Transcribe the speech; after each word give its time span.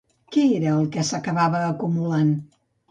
Què 0.35 0.45
era 0.53 0.71
el 0.77 0.89
que 0.97 1.05
s'acabava 1.11 1.63
acumulant? 1.71 2.37